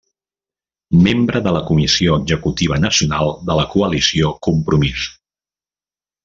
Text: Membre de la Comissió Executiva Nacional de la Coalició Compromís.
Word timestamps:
Membre 1.07 1.41
de 1.47 1.53
la 1.57 1.61
Comissió 1.67 2.15
Executiva 2.21 2.79
Nacional 2.87 3.31
de 3.51 3.59
la 3.61 3.67
Coalició 3.75 4.33
Compromís. 4.49 5.07